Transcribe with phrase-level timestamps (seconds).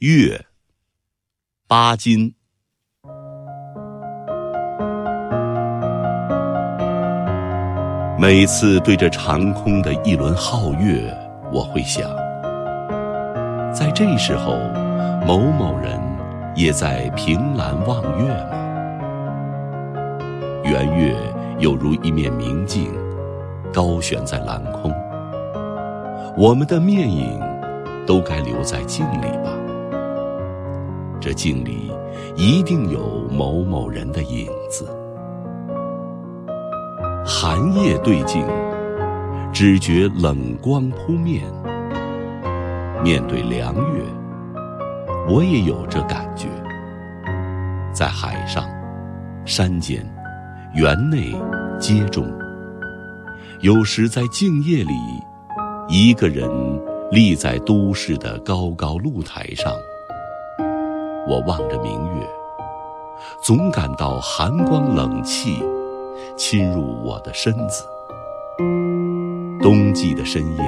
[0.00, 0.46] 月，
[1.68, 2.34] 巴金。
[8.18, 11.14] 每次对着长空的一轮皓月，
[11.52, 12.10] 我会想，
[13.74, 14.56] 在这时候，
[15.26, 16.00] 某某人
[16.56, 18.56] 也在凭栏望月吗？
[20.64, 21.14] 圆月
[21.58, 22.90] 有如一面明镜，
[23.70, 24.90] 高悬在蓝空，
[26.38, 27.38] 我们的面影
[28.06, 29.50] 都该留在镜里吧。
[31.20, 31.92] 这镜里
[32.34, 34.88] 一定有某某人的影子。
[37.26, 38.44] 寒夜对镜，
[39.52, 41.44] 只觉冷光扑面。
[43.02, 44.02] 面对凉月，
[45.28, 46.48] 我也有这感觉。
[47.92, 48.64] 在海上、
[49.44, 50.04] 山间、
[50.74, 51.34] 园内、
[51.78, 52.26] 街中，
[53.60, 54.94] 有时在静夜里，
[55.88, 56.48] 一个人
[57.10, 59.72] 立在都市的高高露台上。
[61.30, 62.28] 我望着明月，
[63.40, 65.62] 总感到寒光冷气
[66.36, 67.84] 侵入我的身子。
[69.62, 70.64] 冬季的深夜，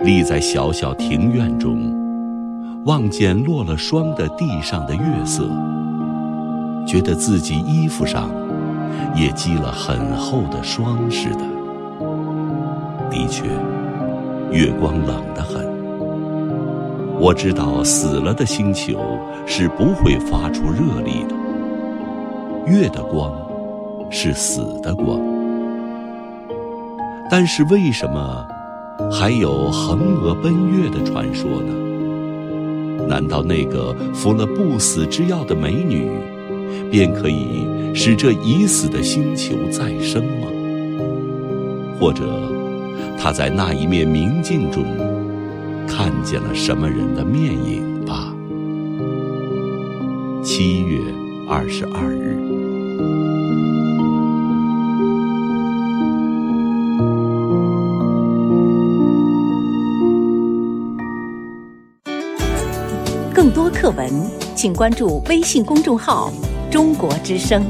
[0.00, 1.94] 立在小小庭院中，
[2.84, 5.48] 望见落了霜的地上的月色，
[6.84, 8.28] 觉得自己衣服上
[9.14, 11.44] 也积了很厚的霜似的。
[13.08, 13.44] 的确，
[14.50, 15.59] 月光冷得很。
[17.20, 18.98] 我知道死了的星球
[19.46, 21.34] 是不会发出热力的，
[22.66, 23.30] 月的光
[24.10, 25.20] 是死的光。
[27.30, 28.46] 但是为什么
[29.12, 33.06] 还有横娥奔月的传说呢？
[33.06, 36.10] 难道那个服了不死之药的美女，
[36.90, 40.48] 便可以使这已死的星球再生吗？
[42.00, 42.24] 或者，
[43.18, 44.82] 她在那一面明镜中？
[45.90, 48.32] 看见了什么人的面影吧？
[50.42, 51.00] 七月
[51.48, 52.38] 二十二日。
[63.34, 64.08] 更多课文，
[64.54, 66.30] 请关注微信公众号
[66.70, 67.62] “中国之声”。